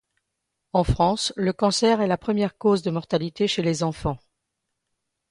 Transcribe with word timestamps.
En 0.73 0.83
France, 0.83 1.31
le 1.35 1.53
cancer 1.53 2.01
est 2.01 2.07
la 2.07 2.17
première 2.17 2.57
cause 2.57 2.81
de 2.81 2.89
mortalité 2.89 3.47
chez 3.47 3.61
les 3.61 3.83
enfants. 3.83 4.17